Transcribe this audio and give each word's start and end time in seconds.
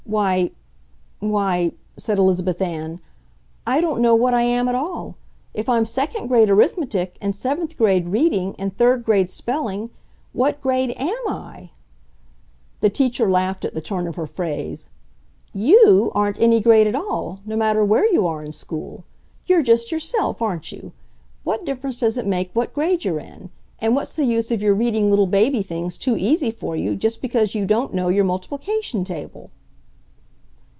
"Why—why," 0.05 1.71
said 1.95 2.17
Elizabeth 2.17 2.59
Ann, 2.61 2.99
"I 3.65 3.79
don't 3.79 4.01
know 4.01 4.13
what 4.13 4.33
I 4.33 4.41
am 4.41 4.67
at 4.67 4.75
all. 4.75 5.15
If 5.53 5.69
I'm 5.69 5.85
second 5.85 6.27
grade 6.27 6.49
arithmetic 6.49 7.15
and 7.21 7.33
seventh 7.33 7.77
grade 7.77 8.09
reading 8.09 8.53
and 8.59 8.75
third 8.77 9.05
grade 9.05 9.29
spelling, 9.29 9.89
what 10.33 10.59
grade 10.59 10.89
AM 10.97 11.27
I?" 11.29 11.69
The 12.81 12.89
teacher 12.89 13.29
laughed 13.31 13.63
at 13.63 13.73
the 13.73 13.79
turn 13.79 14.05
of 14.05 14.15
her 14.15 14.27
phrase. 14.27 14.89
"YOU 15.53 16.11
aren't 16.13 16.41
any 16.41 16.59
grade 16.59 16.87
at 16.87 16.95
all, 16.95 17.39
no 17.45 17.55
matter 17.55 17.85
where 17.85 18.11
you 18.11 18.27
are 18.27 18.43
in 18.43 18.51
school. 18.51 19.05
You're 19.45 19.63
just 19.63 19.93
yourself, 19.93 20.41
aren't 20.41 20.73
you? 20.73 20.91
What 21.45 21.63
difference 21.65 22.01
does 22.01 22.17
it 22.17 22.27
make 22.27 22.49
what 22.53 22.73
grade 22.73 23.05
you're 23.05 23.21
in! 23.21 23.49
And 23.79 23.95
what's 23.95 24.15
the 24.15 24.25
use 24.25 24.51
of 24.51 24.61
your 24.61 24.75
reading 24.75 25.09
little 25.09 25.27
baby 25.27 25.61
things 25.63 25.97
too 25.97 26.17
easy 26.17 26.51
for 26.51 26.75
you 26.75 26.97
just 26.97 27.21
because 27.21 27.55
you 27.55 27.65
don't 27.65 27.93
know 27.93 28.09
your 28.09 28.25
multiplication 28.25 29.05
table?" 29.05 29.51